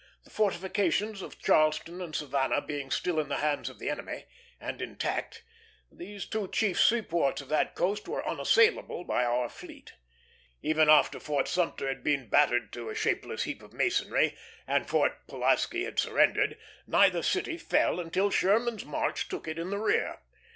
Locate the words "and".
2.01-2.15, 4.59-4.81, 14.65-14.89